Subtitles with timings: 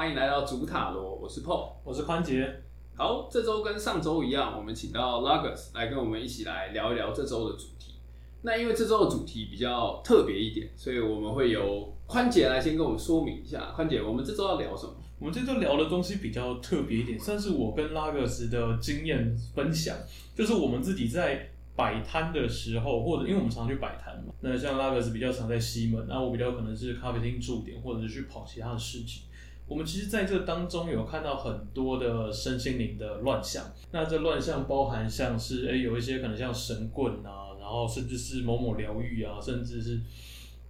[0.00, 2.62] 欢迎来到主塔罗，我是 Paul，我是宽杰。
[2.96, 7.96] 好，这周跟上周一样，我们请到 Lagos 来跟我们一起来聊一聊这周的主题。
[8.40, 13.72] 那因为这周的主题比较特别一点，所以我们会由宽杰来先跟我们说明一下。
[13.76, 14.94] 宽姐，我们这周要聊什么？
[15.18, 19.94] 我们这周聊的东西比较特别一点，算是我跟拉格斯的经验分享，
[20.34, 29.24] 就是我们自己在摆摊的时候，或者因为我们常去摆摊嘛，那像拉格斯比较常在西门，那我比较可能是咖啡厅驻点，或者是去跑其他的事情。
[29.70, 40.00] 我们其实在这当中有看到很多的身心灵的乱象，那这乱象包含像是诶有一些可能像神棍啊，然后甚至是某某疗愈啊，甚至是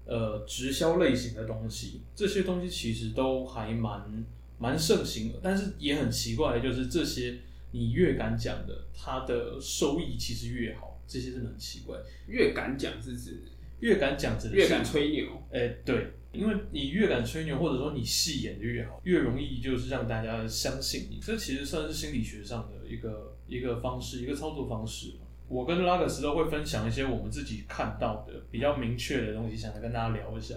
[0.05, 4.23] 呃直销类型的东西，这些东西其实都还蛮
[4.59, 7.39] 蛮盛行的，但是也很奇怪就是这些
[7.71, 11.97] 你越敢讲的，它的收益其实越好，这些真的很奇怪。
[12.27, 13.45] 越敢讲是指
[13.81, 15.27] 越敢讲，指的越敢吹牛。
[15.53, 16.13] 哎，对。
[16.33, 21.19] 因为你越敢吹牛，或者说你戏演的越好，越容易就是让大家相信你。
[21.21, 25.15] 这其实算是心理学上的一个一个方式，一个操作方式。
[25.49, 30.55] 我跟拉克斯都会分享一些我们自己看到的比较明确的东西，想来跟大家聊一下。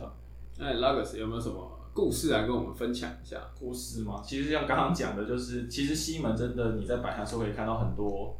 [0.59, 3.41] 那拉克斯有没有什么故事来跟我们分享一下？
[3.59, 4.21] 故事吗？
[4.23, 8.39] 其实像刚刚讲的，就是其实西门真的你在摆摊时候可以看到很多。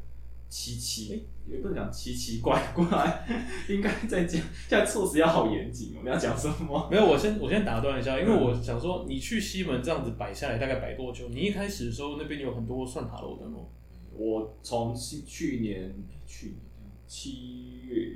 [0.54, 3.26] 奇奇，也不能讲奇奇怪怪，
[3.68, 4.40] 应该在讲。
[4.70, 6.88] 现在措辞要好严谨，我们要讲什么？
[6.92, 11.28] 没有，我先我先打断一下，因为我想说，你去西门这样子摆下来，大概摆多久？
[11.30, 13.62] 你一开始的时候那边有很多算塔楼的吗？
[14.16, 15.92] 我从去年
[16.28, 16.58] 去年
[17.08, 18.14] 七月，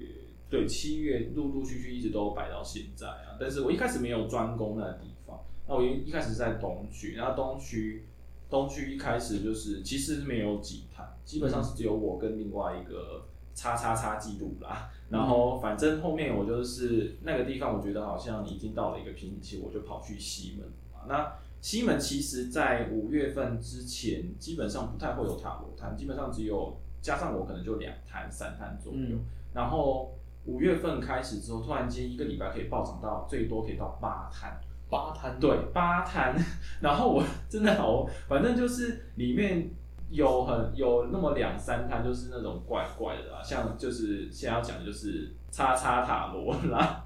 [0.47, 3.35] 对七月陆陆续续一直都摆到现在啊。
[3.39, 8.05] 但是我一开始没有专攻那个地方，那我一一开始是在东区，然后东区。
[8.49, 14.89] 东区一开始就是其实没有几摊，基本上是只有我跟另外一个叉叉叉记录啦。
[15.09, 20.67] 然后反正后面我就是那个地方，我觉得好像已经到了一个瓶颈期，我就跑去西门
[21.07, 29.17] 那西门其实在五月份之前，基本上不太会有塔罗摊，基本上只有加上我可能就两摊三摊左右。
[29.53, 30.13] 然后
[30.45, 34.59] 五月份开始之后，突然间一个礼拜可以暴涨到最多可以到八摊。
[34.89, 36.35] 八摊对八摊，
[36.81, 39.69] 然后我真的好，反正就是里面
[40.09, 47.03] 有很有那么两三摊，就是那种怪怪的啦，像就是现在要讲的就是叉叉塔罗啦。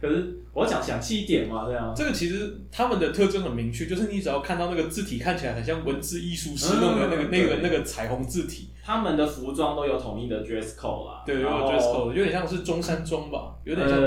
[0.00, 1.92] 可是我讲详细一点嘛，这样。
[1.94, 11.22] 这个其实他们的特征很明确，就是你只要看到那个字体看起来很像文字艺术师弄的那个那个那个彩虹字体，他们的服装都有统一的 dress code 啦。
[11.26, 13.98] 对，有 dress code，有点像是中山装吧，有点像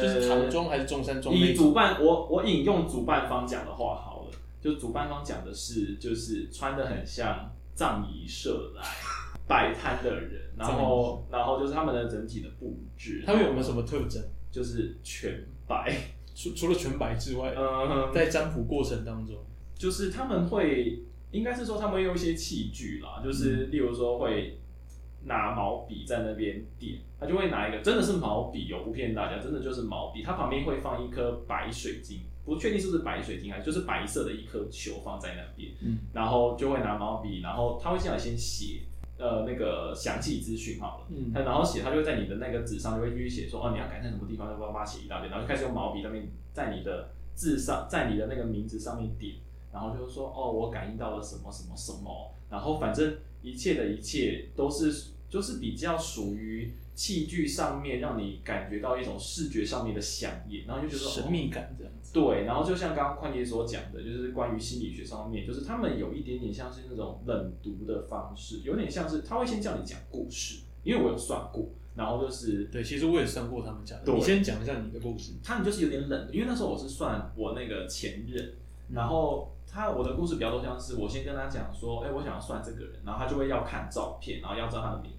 [0.00, 1.34] 就是唐装还是中山装。
[1.34, 8.82] 以主办我我引用主办方讲的话好了，就主办方讲的是就是穿的很像藏仪社来
[9.46, 14.20] 摆摊的人，然后然后就是他们的整体的布置，他们有没有什么特征？
[14.56, 15.94] 就是全白，
[16.34, 19.36] 除除了全白之外，嗯，在占卜过程当中，
[19.74, 24.58] 就是他们会，应该是说他们用一些器具啦，就是例如说会
[25.24, 38.80] 拿毛笔在那边点，他就会拿一个真的是毛笔，有不骗大家，真的就是毛笔，它旁边会放一颗白水晶，不确定是不是白水晶，啊就是白色的一颗球放在那边，嗯，然后就会拿毛笔，然后他会先来先写。
[39.18, 49.36] 呃，那个详细资讯好了，嗯，他然后写，他就会在你的那个纸上就会继续写说，哦，你要改善什么地方，就叭叭写一大堆，然后就开始用毛笔上面在你的字上，在你的那个名字上面点，
[49.72, 55.15] 然后就是说，哦，我感应到了什么什么什么，然后反正一切的一切都是。
[55.36, 62.10] 就是比较属于器具上面，让你感觉到一种视觉上面的响应，然后就觉得神秘感这样子。
[62.14, 74.10] 对，然后就像刚刚宽杰所讲的，就是关于心理学上面，就是他们有一点点像是那种冷读的方式，有点像是他会先叫你讲故事，因为我有算过，然后就是对，其实我也算过他们讲的。
[74.10, 75.32] 你先讲一下你的故事。
[75.44, 78.54] 他们就是有点冷，因为那时候我是算我那个前任，
[78.90, 85.12] 然后他我的故事比较多，像是我先跟他讲说，哎，我想要算这个人，然后他就会要看照片，然后要知道他的名。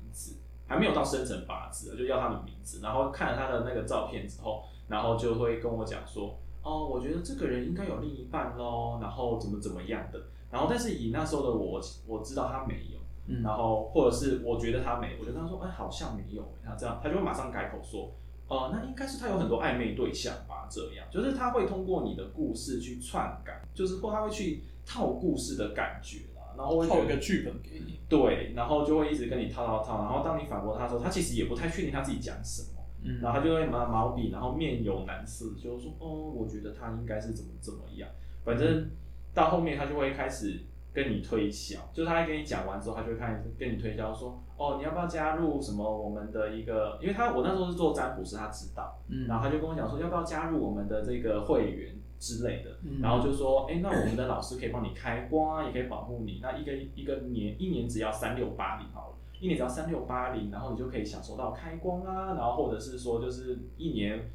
[0.68, 10.22] 还没有到生辰八字，就要他的名字，然后看了他的那个照片之后，然后就会跟我讲说，哦，我觉得这个人应该有另一半喽，然后怎么怎么样的，
[10.52, 13.00] 然后但是以那时候的我，我知道他没有，
[13.42, 18.12] 然后或者是我觉得他没，我就跟他说，哎，好像没有，他这样，他就会马上改口说，
[18.48, 26.20] 哦，那应该是他有很多暧昧对象吧，这样，就是他会通过你的故事去篡改，就是或他会去套故事的感觉。
[26.58, 38.10] 然后套一个剧本给你，对，然后就会一直跟你套套套，然后当你反驳他的时候，他其实也不太确定他自己讲什么，嗯，然后他就会拿毛笔，然后面有难色，就说，哦，我觉得他应该是怎么怎么样，
[38.46, 38.90] 反正
[39.34, 40.62] 到后面他就会开始
[40.94, 51.94] 跟你推销，就是他在跟你讲完之后，他就会开始跟你推销说，哦，你要不要加入什么我们的一个，因为他我那时候是做占卜师，他知道，嗯，然后他就跟我讲说，要不要加入我们的这个会员。
[52.20, 53.00] 之类的，嗯。
[53.02, 56.40] 然后就说，哎、那我们的老师可以帮你开光啊，也可以保护你。
[56.42, 64.32] 那一个一个年一年只要三六八零好了，一年只要三六八零，然后你就可以享受到开光啊，然后或者是说就是一年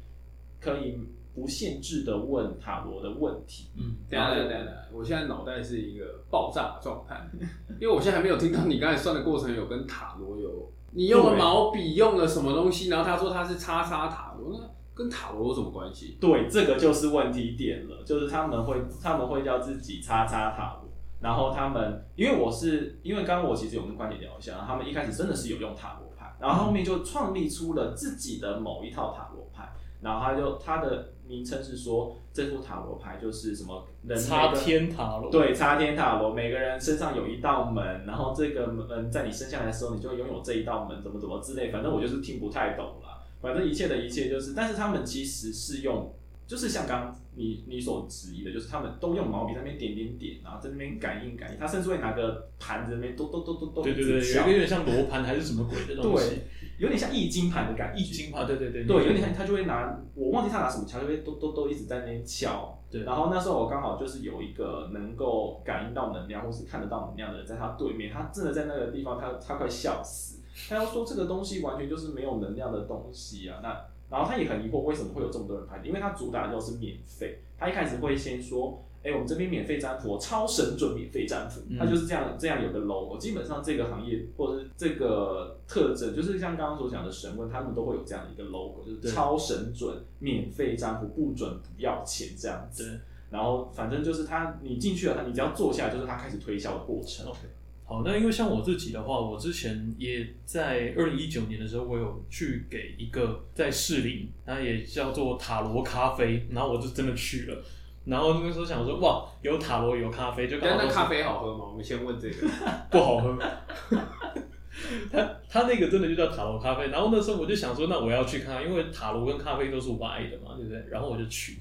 [0.59, 0.97] 可以
[1.35, 3.69] 不限制的问塔罗的问题。
[3.75, 7.19] 嗯，等一下等一下等下，我现在脑袋是一个爆炸的状态，
[7.81, 16.17] 因为我现在还没有听到你刚才算的过程有跟塔罗有，你用了毛笔，用了什么东西，然后他说他是叉叉塔罗，那跟塔罗有什么关系？
[16.21, 41.71] 对，这个就是问题点了，就是他们会他们会叫自己叉叉塔罗，然后他们因为我是因为刚刚我其实有跟观点聊一下，他们一开始真的是有用塔罗牌，然后后面就创立出了自己的某一套塔罗牌，然后他就他的名称是说这副塔罗牌就是什么人插天塔罗，对，插天塔罗，每个人身上有一道门，然后这个门在你生下来的时候，你就拥有这一道门，怎么怎么之类。
[41.71, 43.12] 反正我就是听不太懂啦。
[43.43, 46.11] 反正一切的一切就是，但是他们其实是用，
[46.47, 51.59] 就是像刚刚你你所质疑的，就是他们都用毛笔在那边点点点，然后在那边感应感应。
[51.59, 56.39] 他甚至会拿个盘子那边咚咚咚咚咚，对对对，有一个有点像罗盘还是什么鬼的东西，对，
[56.77, 57.99] 有点像易经盘的感觉。
[57.99, 62.79] 易经盘，对对对，对，有点像他就会拿，我忘记他拿什么敲，就会咚咚咚一直在那边敲。
[62.89, 70.42] 对然后那时候我刚好就是有一个能够感应到能量或是看得到能量的人在他对面，他真的在那个地方，他他快笑死。
[70.69, 77.39] 他要说这个东西完全就是没有能量的东西啊，那然后他也很疑惑为什么会有这么多人排队，因为他主打的就是免费。
[77.57, 83.17] 他一开始会先说，哎、我们这边免费占卜，超神准免费占卜，嗯他就是这样这样有个 logo。
[83.17, 92.99] 基本上这个行业或者是这个特征，就是像刚刚所讲的神问，他们都会有这样的一个 logo，就是超神准免费占卜，不准不要钱这样子。
[93.29, 97.25] 然后反正就是他，你进去了，他你只要坐下来，就是他开始推销的过程。
[97.25, 97.39] OK，
[97.85, 107.63] 好，那因为像我自己的话，我之前也在二零一九年的时候，我有去给一个在士林，它也叫做塔罗咖啡，然后我就真的去了。
[108.05, 111.65] 然后那个时候想说，哇，有塔罗有咖啡，就刚好那咖啡好喝吗？
[111.69, 112.47] 我们先问这个。
[112.89, 113.37] 不好喝。
[115.11, 120.83] 他他那个真的就叫塔罗咖啡，然后那时候我就想说，那我要去看看，因为塔罗跟咖啡都是我爱的嘛，对不对？
[120.89, 121.59] 然后我就去，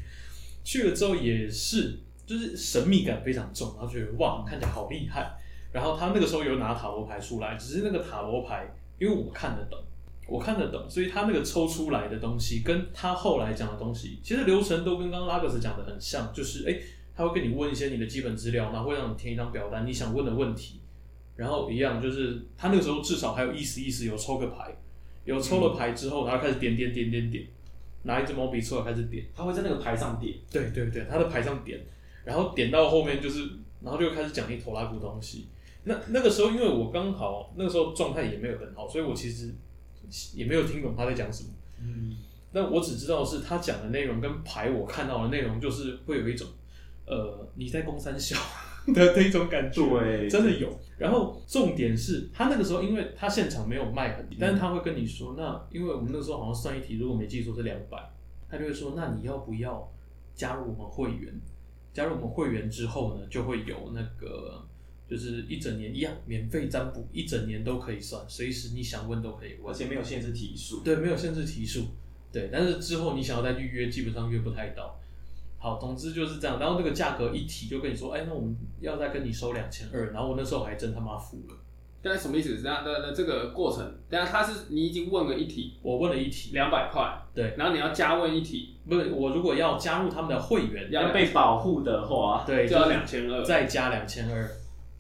[0.65, 5.37] 去了之后也是就是神秘感非常重，然后觉得哇，看起来好厉害。
[5.73, 9.79] 然后他那个时候有拿塔罗牌出来，只是那个塔罗牌，因为我看得懂，
[10.29, 16.79] 我看得懂，所以他那个抽出来的东西跟他后来讲的东西，其实流程都跟刚刚拉格斯讲的很像，就是哎，
[17.17, 20.81] 他会跟你问一些你的基本资料，然后会让你填一张表单，你想问的问题。
[21.35, 24.77] 然后一样，就是他那个时候至少还有意思意思，有抽个牌，
[25.25, 27.47] 有抽了牌之后，然后开始点点点点点，
[28.03, 31.81] 拿一支毛笔出来开始点，他会在那个牌上点，对对对，他的牌上点，
[32.25, 33.49] 然后点到后面就是，
[33.81, 35.49] 然后就开始讲一头拉骨东西。
[35.85, 39.53] 那那个时候，因为我刚好那个时候状态也没有很好，所以我其实
[40.35, 41.51] 也没有听懂他在讲什么。
[41.81, 42.17] 嗯，
[42.53, 46.47] 那我只知道是他讲的内容跟牌我看到的内容，就是会有一种
[47.07, 48.37] 呃你在攻三小
[48.87, 49.83] 的那种感觉。
[49.85, 50.79] 对真的有。
[50.99, 57.99] 然后重点是他那个时候，因为他现场没有卖很低，但是他会跟你说，那因为我们那时候好像算一题，如果没记错是两百，
[58.49, 59.93] 他就会说，那你要不要
[60.35, 61.35] 加入我们会员？
[61.93, 64.65] 加入我们会员之后呢，就会有那个
[65.09, 69.75] 就是一整年一样免费占卜，一整年都可以算，随时你想问都可以问而。
[69.75, 70.81] 且没有限制题数。
[70.81, 71.87] 对，没有限制题数，
[72.33, 74.99] 对，但是之后你想要再预约，基本上约不太到。
[75.59, 76.59] 好，总之就是这样。
[76.59, 80.11] 然后这个价格一提就跟你说，哎，那我们要再跟你收两千二。
[80.13, 81.57] 然后我那时候还真他妈付了，
[82.03, 82.61] 但是什么意思？
[82.65, 93.45] 那那那这个过程，等下他是你已经问了一题我问了一题，两百块，对，然后你要加问一题，不是我如果要加入他们的会员，要要被保护的话，对，就要是两千二。
[93.45, 94.51] 再加两千二，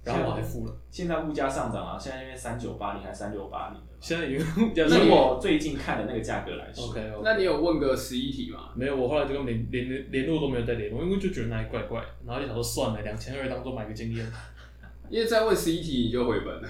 [0.04, 0.76] 然后我还付了。
[0.90, 4.38] 现在物价上涨啊，现在因为三九八零还三六八零的，现在已经
[4.74, 8.70] 要以我最近看的那个价格来说 OK 那你有问个十一题吗？
[8.74, 14.26] 没有，我后来就跟联联联联络都没有再联络，因为就觉得那里怪怪，然后就想说算了，两千二当做买个经验。
[15.08, 16.68] 因为再问十一题你就回本了。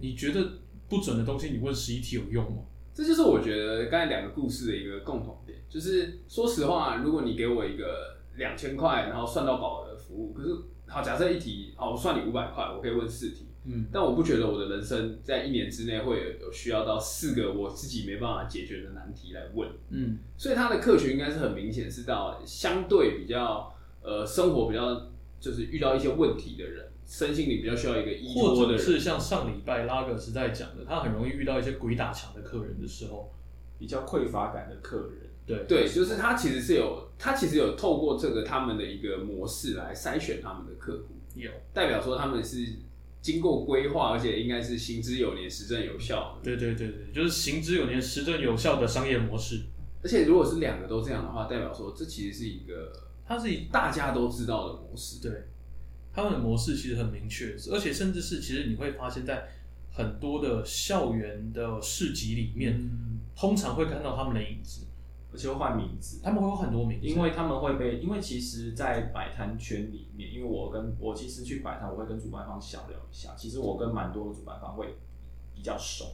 [0.00, 0.46] 你觉得
[0.88, 2.62] 不准的东西，你问十一题有用吗？
[2.94, 10.50] 这就是我觉得刚才两个故事的一个共同点，就是说实话，如果你给我一个两千块，然后算到饱的服务，可是
[10.92, 25.08] 好，假设一题，好，我算你五百块，我可以问四题，嗯，但我不觉得我的人生在一年之内会有有需要到四个我自己没办法解决的难题来问，嗯，所以他的客群应该是很明显是到相对比较呃生活比较
[25.40, 33.32] 就是遇到一些问题的人，身心里比较需要一个依托的人，者是像上礼拜拉格时代讲的，他很容易遇到一些鬼打墙的客人的时候，
[33.78, 42.66] 比较匮乏感的客人，对对，就是他其实是有他其实有透过这个他们的一个模式来筛选他们的客户，有，代表说他们是
[43.20, 46.44] 经过规划，而且应该是行之有年、实证有效的。
[46.44, 49.62] 对对对对，就是行之有年、实证有效的商业模式。
[50.02, 52.92] 而且如果是两个都这样的话，代表说这其实是一个
[53.26, 55.22] 它它是一大家都知道的模式。
[55.22, 55.32] 对，
[56.12, 59.48] 他们的模式其实很明确，而且甚至是其实你会发现在
[59.90, 64.82] 很多的校园的市集里面，嗯，通常会看到他们的影子，
[65.32, 73.30] 而且会换名字，他们会有很多名字，因为他们会被，因为其实，在摆摊圈里面，因为我跟我其实去摆摊，我会跟主办方小聊一下。
[73.36, 74.94] 其实我跟蛮多的主办方会
[75.54, 76.04] 比较熟，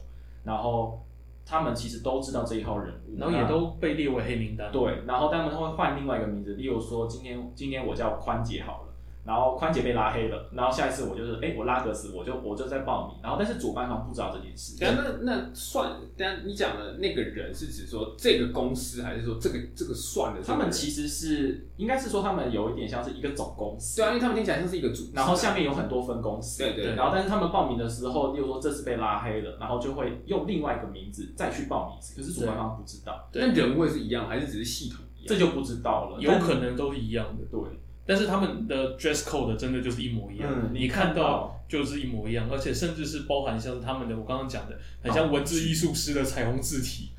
[0.45, 1.03] 然后
[1.45, 4.71] 他们其实都知道这一号人物，然后也都被列为黑名单。
[4.71, 8.88] 对，然后他们会换另外一个名字，例如说今天今天我叫宽姐好了，
[9.29, 20.41] 然后宽姐被拉黑了，然后下一次我就是哎我拉格斯，我就我就在报名，然后但是主办方不知道这件事，等一下那那算，但你讲的那个人是指说这个公司，还是说这个这个算的？
[20.41, 35.27] 他们其实是应该是说他们有一点像是一个总公司，对啊，因为他们听起来像是一个组织，然后下面有很多分公司，对对然后但是他们报名的时候，例如说这次被拉黑了，然后就会用另外一个名字再去报名一次，可是主办方不知道，那人会是一样，还是只是系统一样？
[35.27, 37.61] 这就不知道了，有可能都是一样的，对，
[38.09, 47.11] 但是他们的 dress code 真的就是一模一样，嗯你你看到就是一模一样，而且甚至是包含像是他们的我刚刚讲的，很像文字艺术师的彩虹字体，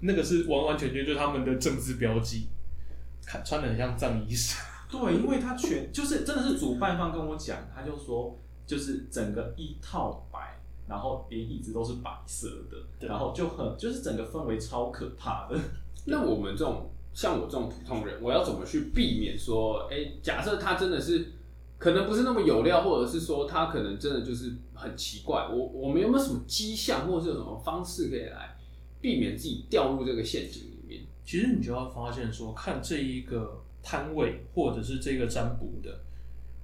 [0.00, 2.48] 那个是完完全全就是他们的政治标记，
[3.24, 4.60] 看穿的很像藏医师。
[4.90, 15.56] 对，因为他全就是真的是主办方跟我讲，他就说就是整个一套白，然后连椅子都是白色的，然后就很就是整个氛围超可怕的，
[16.06, 21.32] 那我们这种像我这种普通人，我要怎么去避免说，哎、假设他真的是
[21.78, 28.56] 可能不是那么有料，或者是说他可能真的就是很奇怪，我我们有没有什么迹象，或者是有什么方式可以来
[29.00, 31.02] 避免自己掉入这个陷阱里面？
[31.24, 36.00] 其实你就要发现说，看这一个摊位或者是这个占卜的，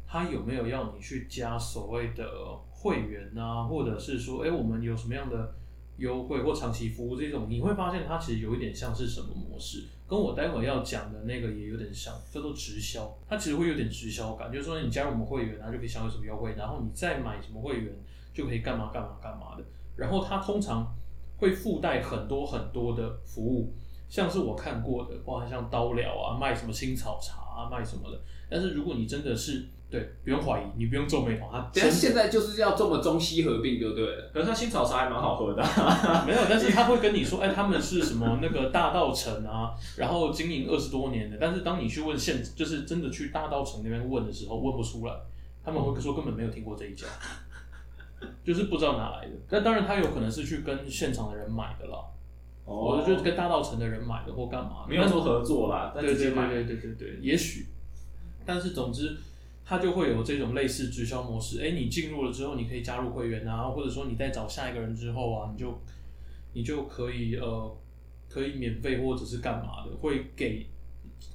[0.06, 2.24] 他有没有要你去加所谓的
[2.70, 5.54] 会员啊，或者是说，哎、我们有什么样的
[5.98, 13.14] 优惠或长期服务这种，你会发现它其实有一点像是什么模式，跟我待会要讲的那个也有点像，叫做直销。
[13.28, 17.94] 它其实会有点直销感，就是说你加入我们会员，然后就可以享有什么优惠，然后你再买什么会员
[18.32, 19.64] 就可以干嘛干嘛干嘛的。
[19.94, 20.96] 然后它通常
[21.36, 23.74] 会附带很多很多的服务，
[24.08, 28.18] 像是我看过的，包含像刀疗啊，卖什么青草茶啊，卖什么的。
[28.48, 34.30] 但是如果你真的是对，不用怀疑，你不用皱眉头，他等下现在就是要这么中西合并就对了。
[34.34, 35.62] 可是他新草茶还蛮好喝的，
[36.26, 41.38] 没有，但是他会跟你说，哎，他们是什么那个大道城啊，然后经营二十多年的。
[41.40, 45.14] 但是当你去问现，就是真的去大道城那边问的时候，问不出来，
[45.64, 47.06] 他们会说根本没有听过这一家，
[48.44, 49.32] 就是不知道哪来的。
[49.48, 51.96] 那当然，他有可能是去跟现场的人买的啦，
[52.66, 55.92] 或者就是跟大道城的人买的或干嘛的，没有说合作啦。
[55.94, 57.68] 对对对对对对，也许，
[58.44, 59.16] 但是总之，
[59.68, 61.60] 它就会有这种类似直销模式。
[61.60, 65.78] 哎，你进入了之后，你可以加入会员啊，或者说你再找下一个人之后啊，你就
[66.54, 67.76] 你就可以呃，
[68.30, 70.66] 可以免费或者是干嘛的，会给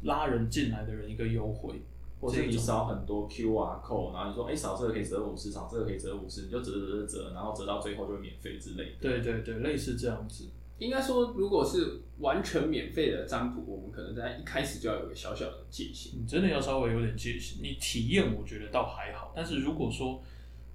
[0.06, 1.80] 拉人进来的人一个优惠。
[2.20, 8.92] 或者你扫很多 QR code，然后你说，哎、扫这个可以折五十，扫这个可以折五十，你就折折折折，然后折到最后就会免费之类的。
[9.02, 10.46] 对对对，类似这样子。
[10.80, 16.20] 应该说，如果是完全免费的占卜，我们可能在一开始就要有个小小的戒心。
[16.20, 17.60] 你真的要稍微有点戒心。
[17.62, 20.22] 你体验，我觉得倒还好，但是如果说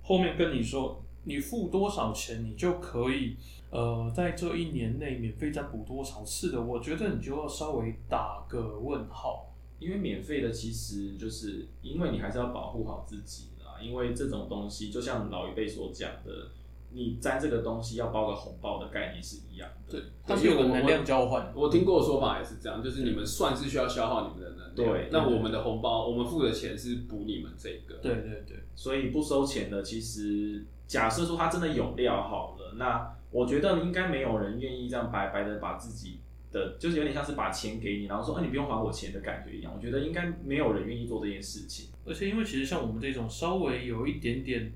[0.02, 3.36] 后面跟你说你付多少钱，你就可以
[3.70, 9.44] 呃在这一年内免费占卜多少次的，我觉得你就要稍微打个问号。
[9.78, 16.50] 因为免费的其实就是因为你还是要保护好自己啦，因为这种东西就像老一辈所讲的，
[16.90, 19.92] 你沾这个东西要包个红包的概念是一样的。
[19.92, 21.52] 对，它是有个能量交换。
[21.54, 27.96] 我听过的说法也是这样，就是你们算是需要消耗你们的能量，对那我们的红包，我们付的钱是补你们这个。
[28.02, 39.72] 对对对，所以不收钱的，其实假设说他真的有料好了，那我觉得应该没有人愿意这样白白的把自己的，就是有点像是把钱给你，然后说，哎、你不用还我钱的感觉一样。
[39.74, 41.90] 我觉得应该没有人愿意做这件事情。
[42.06, 44.72] 而且因为其实像我们这种稍微有一点点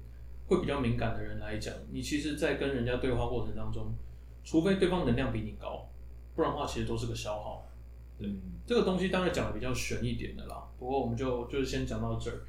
[0.52, 3.94] 会比较敏感的人来讲，你其实，在跟人家对话过程当中，
[4.44, 5.88] 除非对方能量比你高，
[6.34, 7.66] 不然的话其实都是个消耗。
[8.18, 12.42] 嗯，这个东西当然讲的比较玄一点的啦，不过我们就就是先讲到这儿。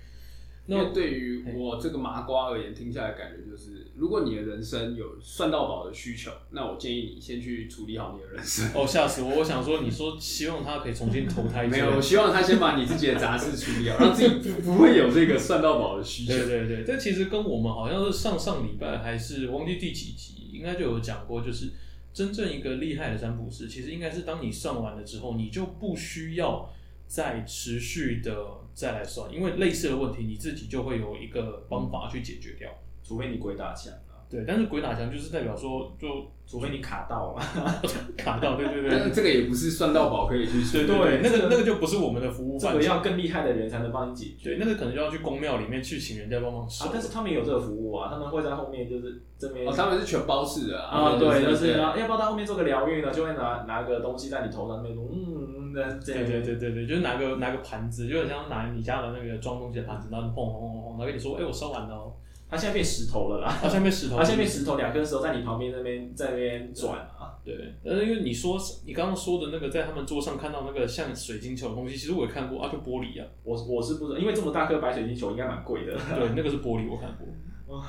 [0.66, 8.72] 那因为对于我这个麻瓜而言，听下来感觉就是，如果你的人生有算到宝的需求，那我建议你先去处理好你的人生。
[8.74, 9.40] 哦，吓死我！
[9.40, 16.34] 我想说，你说希望他可以重新投胎，没有，我希望他先把你自己的杂事处理好， 让自己不不会有这个算到宝的需求。
[16.34, 21.72] 对对对，这其实跟我们好像是上上礼拜还是忘记第几集，应该就有讲过，就是
[22.14, 26.70] 真正一个厉害的占卜师，其实应该是当你算完了之后，你就不需要
[27.06, 28.34] 再持续的
[28.74, 32.70] 再来算，因为类似的问题你自己就会有一个方法去解决掉。
[33.04, 34.24] 除非你鬼打墙啊。
[34.30, 36.08] 对，但是鬼打墙就是代表说就
[36.48, 37.42] 除非你卡到了。
[38.18, 40.96] 卡到，对对对但是这个也不是算到宝可以去对说。
[40.96, 42.82] 对对，那个个那个就不是我们的服务这个。
[42.82, 44.56] 要更厉害的人才能帮你解决。
[44.56, 46.92] 对，那个可能就要去公庙里面去请人家帮忙收啊，。
[46.92, 53.12] 但是他们也有这个服务啊，他们会在后面就是这边哦，他们是全包式的啊，对，就是对啊，要不要到后面做个疗愈呢？
[53.12, 55.43] 就会拿拿个东西在你头上那边，嗯，
[55.74, 62.14] 对样对对对对，就是拿个拿个盘子，就很像拿你家的那个装东西的盘子，然后砰砰砰砰，然后跟你说，哎，我收完了哦。
[62.50, 73.28] 它现在变石头了啦，它下面石头，它现在变石头，两根石头在你旁边那边在那边转啊，对，但是因为你说你刚刚说的那个，在他们桌上看到那个像水晶球的东西，其实我也看过啊，就玻璃啊。
[73.44, 77.28] 我我是不知道，因为这么大颗白水晶球应该蛮贵的，对，那个是玻璃，我看过。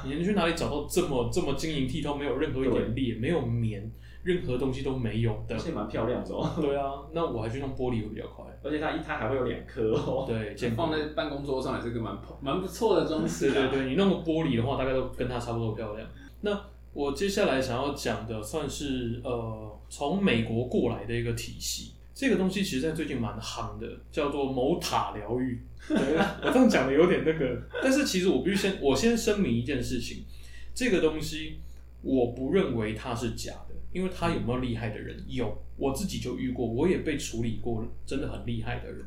[0.06, 3.92] 你能去哪里找到这么这么晶莹剔透，没有任何一点裂，没有棉，
[4.25, 5.59] 任何东西都没有的而？
[5.59, 8.45] 且蛮漂亮的哦，对啊，那我还去弄玻璃会比较快。
[8.62, 13.52] 而且它一它还会有两颗哦，对，见过放在办公桌上也是个蛮蛮不错的装饰啊。
[13.52, 16.09] 对对对，你弄个玻璃的话，大概都跟它差不多漂亮。
[16.40, 16.59] 那
[16.93, 21.93] 我接下来想要讲的，算是呃从美国过来的一个体系。
[22.14, 25.61] 这个东西其实在最近蛮夯的，叫做某塔疗愈。
[25.88, 30.25] 对我这样讲的有点那个，但是其实我必须先我先声明一件事情，
[30.73, 31.59] 这个东西
[32.02, 33.63] 我不认为它是假的，
[33.94, 39.06] 因为他有没有厉害的人有，我自己就遇过，我也被处理过真的很厉害的人。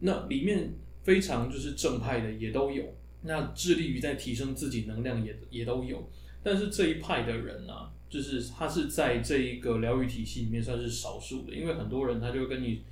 [0.00, 2.84] 那里面非常就是正派的也都有，
[3.22, 6.10] 那致力于在提升自己能量也也都有，
[6.42, 12.82] 但是这一派的人啊，就是他是在这一个疗愈体系里面算是少数的，因为很多人他就跟你，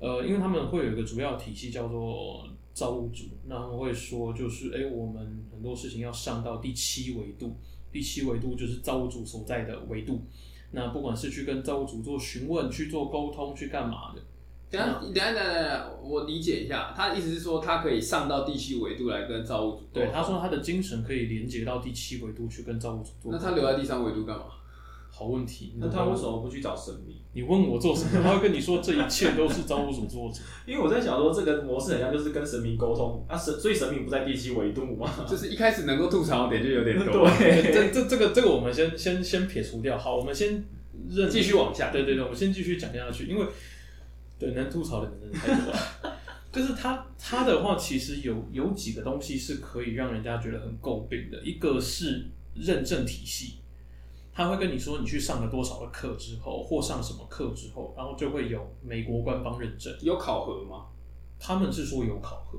[0.00, 7.56] 呃，因为他们会有一个主要体系叫做造物主，那会说就是，哎，我们很多事情要上到第七维度，
[7.92, 10.22] 第七维度就是造物主所在的维度，
[10.72, 14.22] 那不管是去跟造物主做询问、去做沟通、去干嘛的，
[14.70, 19.82] 等下，等下，等下，等下，我理解一下，他的意思是说，他可以上到第七维度来跟造物主。
[19.92, 23.32] 对，他说他的精神可以连接到第七维度去跟造物主做。
[23.32, 24.44] 那他留在第三维度干嘛？
[25.10, 27.16] 好问题，那他为什么不去找神明？
[27.32, 28.22] 你问我做什么？
[28.22, 30.38] 他会跟你说这一切都是造物主做的。
[30.66, 37.28] 因为我在想说，这个模式很像就是跟神明沟通啊，神所以神明不在第七维度嘛， 就是一开始能够吐槽的点就有点多。
[37.38, 39.98] 对，这这这个这个我们先先先撇除掉。
[39.98, 40.64] 好，我们先
[41.10, 43.46] 认继续往下对对对，我们先继续讲下去，因为
[44.38, 46.16] 对能吐槽的人真的太多了。
[46.52, 51.40] 就是他他的话，其实有有几个东西是可以让人家觉得很诟病的。
[51.44, 53.58] 一个是认证体系，
[54.40, 59.94] 他会跟你说你去上了多少的课之后，或上什么课之后，然后就会有美国官方认证。
[60.00, 60.86] 有考核吗？
[61.38, 62.58] 他们是说有考核，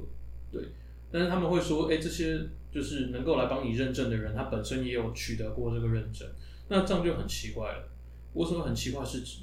[0.52, 0.64] 对，
[1.12, 2.40] 但是他们会说，哎、这些
[2.72, 6.28] 就是能够来帮你认证的人，他本身也有取得过这个认证，
[6.68, 7.90] 那这样就很奇怪了。
[8.34, 9.04] 为什么很奇怪？
[9.04, 9.40] 是指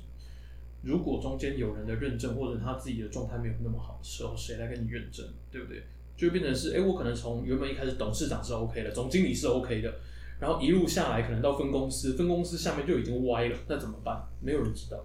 [0.82, 5.82] 如果中间有人的认证，或者他自己的状态没有那么好的时候，谁来跟你认证，对不对？
[6.16, 9.92] 就会变成是，哎、我可能从原本一开始董事长是 OK 的，总经理是 OK 的，
[10.40, 14.22] 然后一路下来，可能到分公司，分公司下面就已经歪了，那怎么办？
[14.40, 15.04] 没有人知道。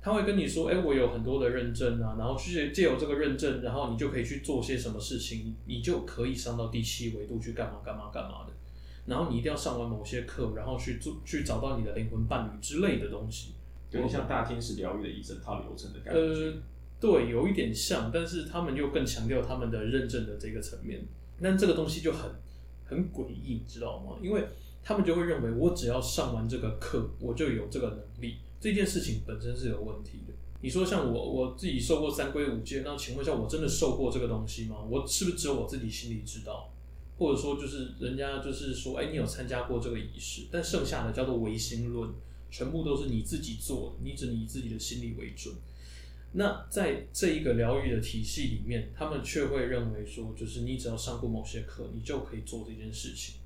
[0.00, 8.52] 他会跟你说，哎、我有很多的认证啊，然后去借由这个认证，然后你就可以去做些什么事情，你就可以上到第七维度去干嘛干嘛干嘛的。
[9.06, 13.54] 然后你一定要上完某些课，然后去做去找到你的灵魂伴侣之类的东西。
[13.90, 16.20] 有点像大天使疗愈的一整套流程的感觉。
[16.20, 16.52] 呃，
[17.00, 21.02] 对，有一点像，但是他们又更强调他们的认证的这个层面。
[21.40, 22.30] 但这个东西就很
[22.88, 24.16] 很诡异，你知道吗？
[24.22, 24.44] 因为
[24.82, 28.36] 他们就会认为，我只要上完这个课，我就有这个能力。
[28.58, 30.32] 这件事情本身是有问题的。
[30.60, 34.78] 你说像我，我自己受过三规五戒，那请问一下，我真的受过这个东西吗？
[34.90, 36.72] 我是不是只有我自己心里知道？
[37.16, 42.10] 或者说，就是人家就是说，哎，你有参加过这个仪式，但剩下的叫做唯心论，
[42.50, 45.54] 全部都是你自己做，你只能以自己的心理为准。
[46.32, 53.36] 那在这一个疗愈的体系里面，他们却会认为说，就是你只要上过某些课，你就可以做这件事情。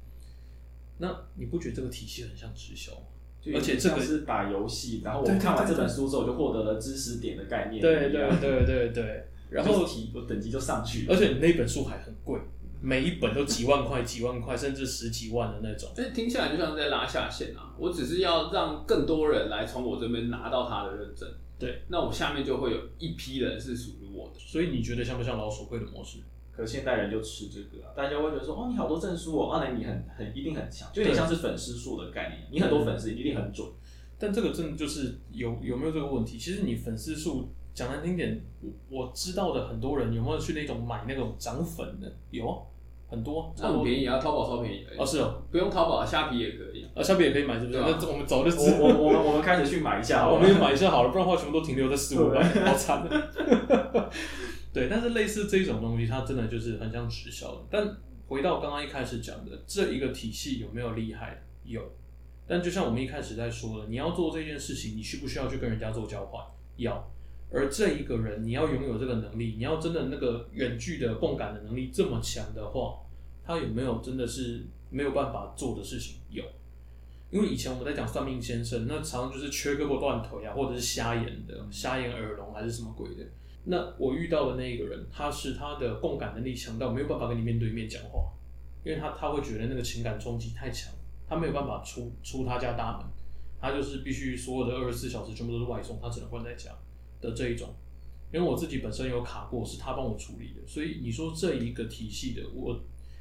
[0.99, 3.07] 那你不觉得这个体系很像直销吗？
[3.55, 7.81] 而且这个是打游戏，然后我看完这本书之后，就获得了知识点的概念。
[7.81, 9.25] 对对对对对。
[9.51, 11.15] 然后提我等级就上去了。
[11.15, 12.41] 而且你那本书还很贵，
[12.81, 15.91] 每一本都几万块、几万块，甚至十几万的那种。
[15.95, 17.75] 所以听起来就像在拉下线啊！
[17.79, 21.29] 我只是要让更多人来从我这边拿到他的认证，
[21.63, 24.35] 对，那我下面就会有一批人是属于我的。
[24.39, 26.19] 所以你觉得像不像老鼠会的模式？
[26.51, 33.67] 可现代人就吃这个啊，大家会觉得说，哦，你好多证书哦，啊，那你很很一定很强，就有点像是粉丝数的概念，你很多粉丝一定很准。
[34.19, 36.37] 但这个真的就是有有没有这个问题？
[36.37, 42.13] 其实你粉丝数讲难听点，我我知道的很多人有没有去那种买那种涨粉的？
[42.31, 42.59] 有啊，
[43.13, 44.91] 很多，那很便宜啊，淘宝超便宜的。
[44.97, 46.83] 哦，是哦，不用淘宝，虾皮也可以。
[46.95, 47.79] 啊，虾皮也可以买，是不是？
[47.79, 53.07] 那我们早就我我我们我们开始去买一下好了， 我们也买一下好了，不然的话全部都停留在 四五百，好惨。
[54.73, 57.61] 对，但是类似这种东西，它真的就是很像直销的。
[57.71, 57.87] 但
[58.27, 61.43] 回到刚刚一开始讲的，这一个体系有没有厉害？
[61.65, 61.83] 有。
[62.47, 66.43] 但就像我们一开始在说的，你要做这件事情，你需不需要去跟人家做交换？
[66.77, 67.12] 要。
[67.53, 73.01] 而这一个人，你要拥有这个能力，你要真的那个远距的共感的能力这么强的话，
[73.45, 76.17] 他有没有真的是没有办法做的事情？
[76.31, 76.43] 有。
[77.31, 83.25] 因为以前我们在讲算命先生，那常常就是缺胳膊断腿啊，或者是瞎眼的，瞎眼耳聋还是什么鬼的。
[83.65, 88.31] 那我遇到的那一个人，他是他的共感能力强到没有办法跟你面对面讲话，
[88.85, 90.93] 因为他他会觉得那个情感冲击太强，
[91.27, 93.07] 他没有办法出出他家大门，
[93.59, 96.71] 他就是必须所有的二十四小时全部都是外送，他只能关在家
[97.23, 97.75] 的这一种。
[98.31, 102.79] 因为我自己本身有卡过，是他帮我处理的，所以你说这一个体系的我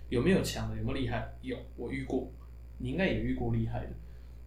[0.09, 1.37] 有没有强的，有没有厉害？
[1.41, 2.29] 有，我遇过。
[2.77, 3.91] 你应该也遇过厉害的，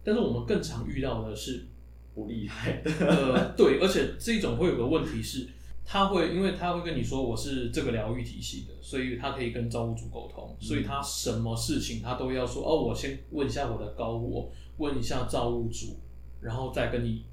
[0.03, 1.65] 但是我们更常遇到的是
[2.13, 2.91] 不厉害的。
[2.99, 5.47] 呃，对，而且这种会有个问题是，
[5.85, 15.95] 他会因为他会跟你说我是这个疗愈体系的，所以他可以跟造物主沟通，所以他什么事情他都要说哦，我先问一下我的高我，问一下造物主，
[16.41, 17.23] 然后再跟你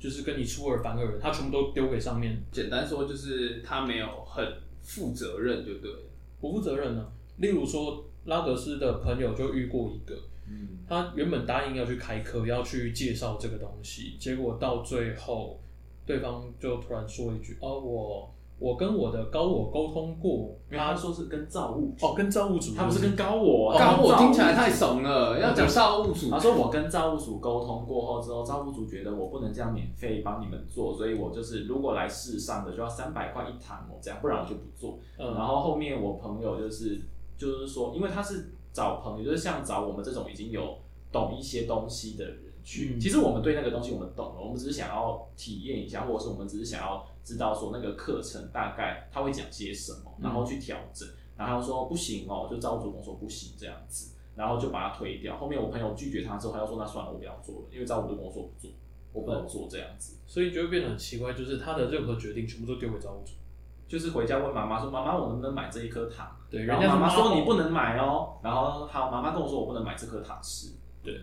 [0.00, 2.42] 就是跟你出尔反尔，他全部都丢给上面。
[2.50, 4.44] 简单说就是他没有很
[4.82, 5.98] 负责任，就对了。
[6.40, 7.06] 不负责任呢？
[7.36, 10.16] 例如说拉德斯的朋友就遇过一个。
[10.48, 15.60] 嗯他原本答应要去开课，要去介绍这个东西，结果到最后，
[16.04, 26.30] 对方就突然说一句：“哦，我我跟我的高我沟通过，他说是跟造物哦，跟造物主，他不是跟高我，高我听起来太怂了，要讲造物主。
[26.30, 34.98] 他说我跟造物主沟通过后之后，造物主觉得我不能这样免费帮你们做，所以我就是如果来世上的就要三百块一堂哦，这样不然我就不做。
[35.18, 37.00] 嗯然后后面我朋友就是
[37.36, 38.52] 就是说，因为他是。
[38.72, 40.78] 找朋友就是像找我们这种已经有
[41.10, 42.98] 懂一些东西的人去。
[42.98, 51.08] 其实我们对那个东西我们懂了，我们只是想要体验一下，或者是我们只是想要知道说那个课程大概他会讲些什么，然后去调整。
[51.36, 55.38] 然后说不行哦，就招主公说不行这样子，然后就把他推掉。
[55.38, 58.70] 后面我朋友拒绝他之后，他又说那算了，我不要做了，因为招主跟我说不做，
[59.14, 60.18] 我不能做这样子。
[60.26, 63.32] 所以就会变得很奇怪，就是他的任何决定全部都丢给招主。
[63.88, 71.20] 就是回家问妈妈说：“妈妈，我能不能买这一颗糖？”对，然后妈妈说：“你不能买哦。”然后好，妈妈跟我说：“我不能买这颗糖吃。”对，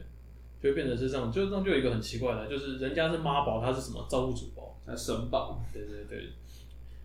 [0.61, 5.59] 就变成是这样，就这样就有一个很奇怪的，就是人家是妈宝，他是什么造物主宝，他神宝。
[5.73, 6.29] 对对对，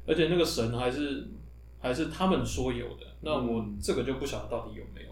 [0.06, 1.28] 而且那个神还是
[1.80, 5.10] 还是他们说有的，那我这个就不晓得到底有没有。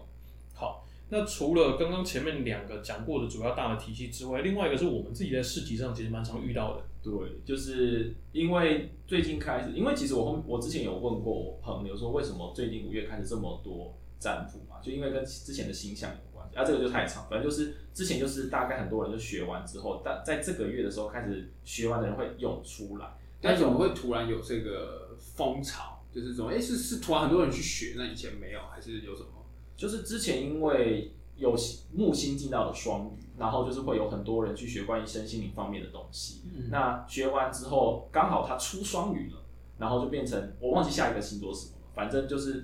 [0.53, 0.87] 好。
[1.13, 6.83] 那除了刚刚前面两个讲过的主要大的体系之外，另外一个是我们自己在市集上其实蛮常遇到的。
[7.03, 7.11] 对，
[7.43, 14.79] 就是因为最近开始，因为其实我后我之前有问过我朋友说，为什么最近五月开始这么多占卜嘛？
[14.81, 16.55] 就因为跟之前的星象有关系。
[16.55, 23.07] 啊，这个就太长，反正就是之前就是大概很多人就学完之后，但在这个月的时候开始学完的人会涌出来。
[23.41, 25.97] 但怎么会突然有这个风潮？
[26.13, 29.29] 就是说，哎，是是突然很多人去学，那以前没有，还是有什么？
[29.75, 31.55] 就是之前因为有
[31.91, 36.41] 木星进到了双鱼，然后就是会有很多人去学关于身心灵方面的东西。
[36.69, 39.41] 那学完之后，刚好他出双鱼了，
[39.79, 41.87] 然后就变成我忘记下一个星座是什么了。
[41.95, 42.63] 反正就是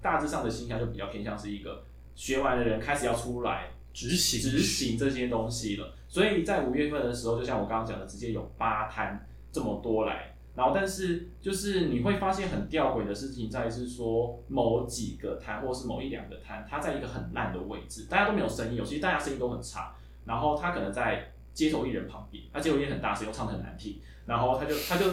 [0.00, 5.94] 大致上的形象就比较偏向是一个学完的人开始要出来执行执行这些东西了。
[6.08, 10.32] 所以在五月份的时候，就像我刚刚讲的，直接有八摊这么多来。
[10.54, 19.94] 然后，但是就是你会发现很吊诡的事情，在于是说某几个摊，或是某一两个摊，它在一个很烂的位置，大家都没有生意，有其大家生意都很差。
[20.24, 24.00] 然后他可能在街头艺人旁边，他街头艺人很大声，又唱的很难听。
[24.24, 25.04] 然后他就他就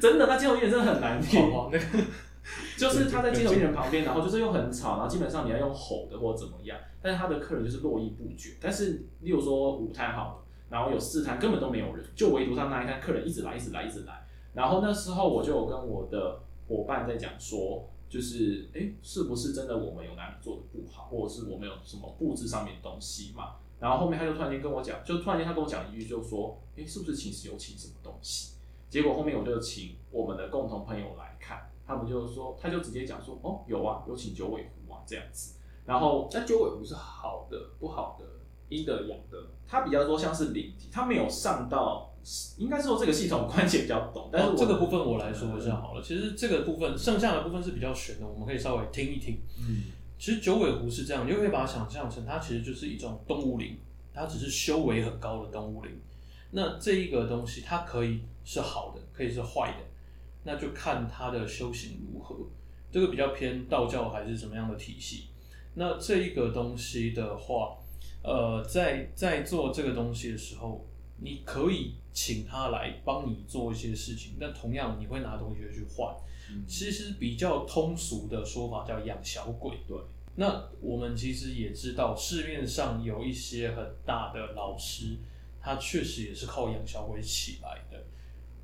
[0.00, 1.40] 真的，他街头艺人真的很难听。
[2.78, 6.78] 就是他在街头艺人旁边，然后就是又很吵，然后基本上你要用吼的或怎么样。
[7.02, 8.56] 但是他的客人就是络绎不绝。
[8.60, 14.26] 但是例如说五摊好了，然后有四摊根本都没有人，就唯独他那一摊客人一直来，一直来，一直来。
[14.52, 23.56] 然后那时候我就有跟我的伙伴在讲说，就是哎，是不是真的我们有哪里做的不好，或者是我们有什么布置上面的东西嘛？
[23.78, 28.54] 然后后面他就突然间跟我讲，就突然间他跟我讲一句，就说，哎，是不是其实有请什么东西？
[28.90, 31.29] 结果后面我就请我们的共同朋友来，
[31.90, 35.56] 他们就说，他就直接讲说，哦，有啊，有请九尾狐啊这样子。
[35.84, 38.24] 然后那九尾狐是好的，不好的，
[38.68, 42.06] 阴的阳的，它比较多像是灵体，它没有上到。
[42.58, 46.02] 应该说这个系统关节比较懂，但是这个部分我来说一下好了。
[46.02, 49.40] 其实这个部分剩下的部分是比较玄的，我们可以稍微听一听。
[49.58, 49.84] 嗯，
[50.18, 53.78] 其实九尾狐是这样，你就可以把它想象成它其实就是一种动物灵，
[54.12, 55.98] 它只是修为很高的动物灵。
[56.50, 59.84] 那这一个东西它可以是好的，可以是坏的，
[60.44, 62.36] 那就看他的修行如何。
[62.90, 65.24] 这个比较偏道教还是什么样的体系？
[65.74, 67.76] 那这一个东西的话，
[68.22, 70.86] 呃，在在做这个东西的时候。
[71.22, 76.16] 你可以请他来帮你做一些事情，但同样你会拿东西去换。
[76.66, 79.76] 其实比较通俗的说法叫养小鬼。
[79.86, 79.98] 对，
[80.36, 85.18] 那我们其实也知道，市面上有一些很大的老师，
[85.60, 88.02] 他确实也是靠养小鬼起来的。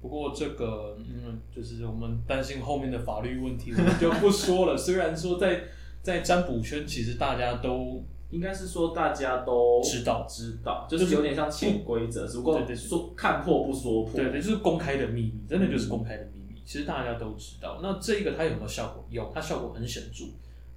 [0.06, 4.76] 不过这个，嗯，就是我们担心后面的法律问题，我们就不说了。
[4.76, 5.64] 虽然说在
[6.00, 14.12] 在占卜圈，其实大家都应该是说大家都知道知道，就是有点像潜规则，只不过说看破不说破。
[14.14, 16.62] 对对，就是公开的秘密，真的就是公开的秘密。
[16.64, 17.80] 其实大家都知道。
[17.82, 19.04] 那这个它有没有效果？
[19.10, 20.26] 有，它效果很显著，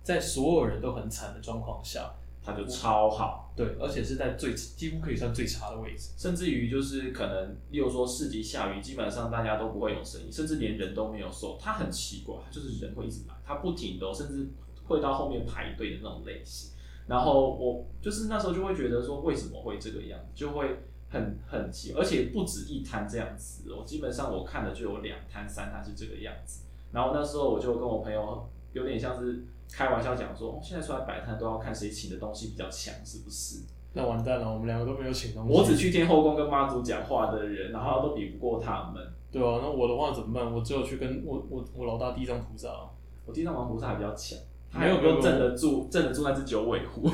[0.02, 6.12] 在所有人都很惨的状况下，它就超好，对，而且是在最几乎可以算最差的位置。
[6.17, 11.58] 甚至于就是可能，例如说市集下雨，基本上大家都不会有生意，甚至连人都没有收。
[11.60, 14.47] 它很奇怪，它就是人会一直来，它不停的哦，甚至
[14.88, 16.71] 会到后面排队的那种类型。
[17.08, 26.63] 然后我就是那时候就会觉得说，为什么会这个样子，就会很很奇，而且不止一摊这样子哦，基本上我看的就有两摊、三摊是这个样子。
[26.91, 33.63] 然后那时候我就跟我朋友有点像是开玩笑讲说，哦，现在出来摆摊都要看谁请的东西比较强，是不是？
[33.93, 35.53] 那完蛋了，我们两个都没有请东西。
[35.53, 39.03] 我只去天后宫跟妈祖讲话的人，然后都比不过他们。
[39.32, 40.53] 对啊，那我的话怎么办？
[40.53, 42.89] 我只有去跟我我我老大地藏菩萨啊。
[43.25, 44.38] 我地藏王菩萨还比较强，
[44.71, 47.10] 他没有没有镇得住，镇得住那只九尾狐。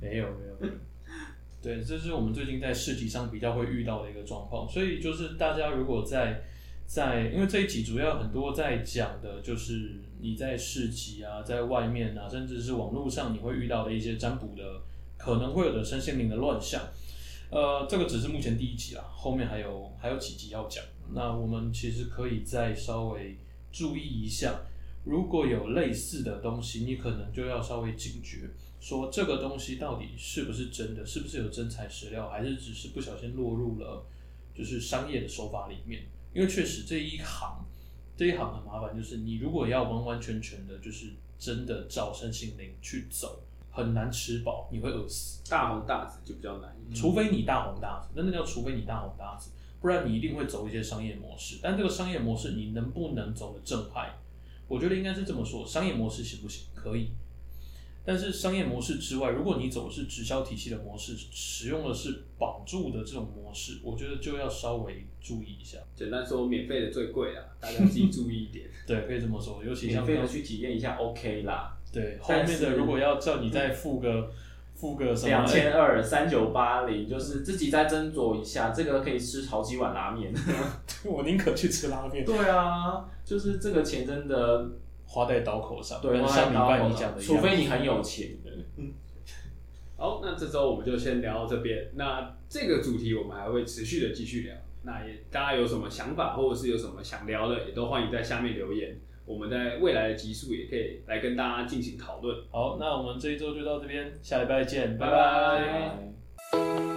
[0.00, 0.72] 没有没有没有。
[1.60, 6.42] 对，这是我们最近在市集上比较会遇到的一个状况，所以就是大家如果在
[6.92, 14.82] 在，因为这一集主要很多在讲的就是你在市集啊，在外面啊，甚至是网络上你会遇到的一些占卜的
[15.16, 16.82] 可能会有的身心灵的乱象。
[17.48, 20.84] 呃，这个只是目前第一集啦，后面还有还有几集要讲。
[21.14, 23.38] 那我们其实可以再稍微
[23.72, 24.60] 注意一下，
[25.06, 28.50] 如果有类似的东西，你可能就要稍微警觉，
[28.80, 34.04] 说这个东西到底是不是真的，是不是有真材实料，还是只是不小心落入了
[34.54, 36.02] 就是商业的手法里面？
[36.34, 37.64] 因为确实这一行
[38.16, 45.40] 这一行很麻烦，就是你如果要完完全全的，就是真的照身心灵去走，很难吃饱，你会饿死。
[45.50, 46.74] 大红大紫就比较难。
[46.94, 51.58] 除非你大红大紫，真的叫除非你大红大紫，不然你一定会走一些商业模式。
[51.62, 54.14] 但这个商业模式你能不能走的正派？
[54.68, 56.66] 我觉得应该是这么说：商业模式行不行？
[56.74, 57.10] 可以。
[58.04, 65.78] 但是商业模式之外，如果你走的是直销体系的模式，使用的是绑住的这种模式，我觉得就要稍微注意一下。
[65.94, 68.66] 简单说，免费的最贵啦，大家自己注意一点。
[68.86, 69.62] 对，可以这么说。
[69.64, 71.78] 尤其免费的去体验一下，OK 啦。
[71.92, 74.32] 对后面的，如果要叫你再付个
[74.74, 80.32] 付个什么两千二三九八零，就是自己再斟酌一下，这个可以吃好几碗拉面。
[81.04, 84.70] 我宁可去吃拉面，对啊，就是这个钱真的
[85.12, 86.00] 花在刀口上。
[86.00, 88.50] 对，跟花在刀上礼拜你讲的一样，除非你很有钱的。
[89.98, 91.90] 好，那这周我们就先聊到这边。
[91.94, 94.54] 那这个主题我们还会持续的继续聊。
[94.84, 98.98] 那也大家有什么想法，或者是有什么想聊的，也都欢迎在下面留言。
[99.24, 102.36] 我们在未来的集数也可以来跟大家进行讨论。
[102.50, 105.98] 好，那我们这一周就到这边，下礼拜见，拜拜拜
[106.52, 106.91] 拜。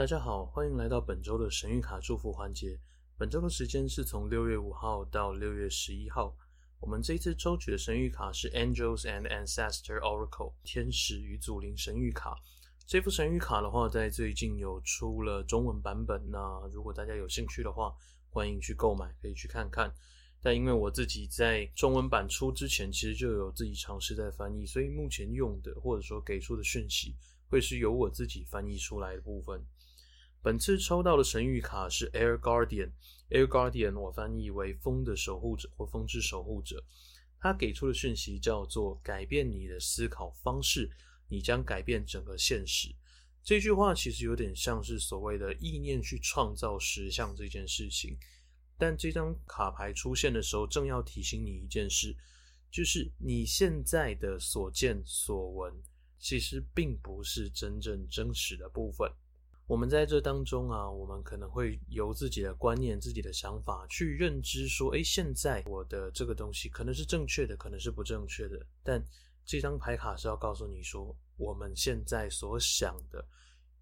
[0.00, 2.80] 大家好，欢迎来到本周的神谕卡祝福环节。
[3.18, 6.34] 本周的时间是从六月五号到六月十一号。
[6.80, 12.34] 我们这一次抽取的神谕卡是 Angels and Ancestor Oracle 天使与祖灵神谕卡。
[12.86, 16.30] 这副神谕卡的话，在最近有出了中文版本。
[16.30, 17.94] 那如果大家有兴趣的话，
[18.30, 19.92] 欢迎去购买，可以去看看。
[20.40, 27.14] 但因为我自己在中文版出之前，其实就有自己尝试在翻译，所以目前用的或者说给出的讯息，
[27.50, 29.62] 会是由我自己翻译出来的部分。
[30.42, 36.82] 本次抽到的神谕卡是 Air Guardian，Air Guardian 我翻译为风的守护者或风之守护者。
[37.38, 40.90] 他给出的讯息叫做改变你的思考方式，
[41.28, 42.94] 你将改变整个现实。
[43.42, 48.16] 这句话其实有点像是所谓的意念去创造实相这件事情。
[48.78, 52.16] 但这张卡牌出现的时候，正要提醒你一件事，
[52.70, 55.74] 就是你现在的所见所闻，
[56.18, 59.10] 其实并不是真正真实的部分。
[59.70, 68.66] 我们在这当中啊，我们可能会由自己的观念、自己的想法去认知说，诶，现在我的这个东西可能是正确的，可能是不正确的。
[68.82, 69.00] 但
[69.46, 73.24] 这张牌卡是要告诉你说，我们现在所想的，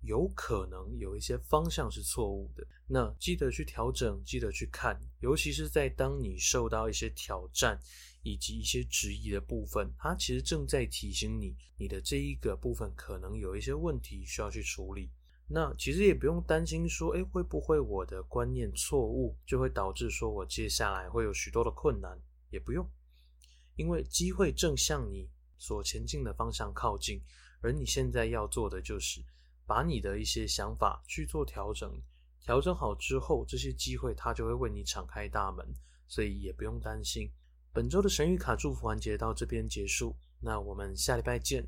[0.03, 2.62] 有可能有一些方向是错误的。
[2.87, 7.81] 那记得去调整，记得去看，尤其是在当你受到一些挑战
[8.22, 15.09] 以及一些质疑的部分，它其实正在提醒你，你的这一个部分可能有一些问题需要去处理。
[15.51, 22.21] 那其实也不用担心说，诶，会不会我的观念错误就会导致说我接下来会有许多的困难？
[22.51, 22.87] 也不用，
[23.75, 27.23] 因为机会正向你所前进的方向靠近，
[27.63, 29.23] 而你现在要做的就是
[29.67, 31.99] 把你的一些想法去做调整，
[32.43, 35.67] 调整好之后，这些机会它就会为你敞开大门，
[36.07, 37.31] 所以也不用担心。
[37.73, 41.67] 本周的神谕卡祝福环节到这边结束，那我们下礼拜见。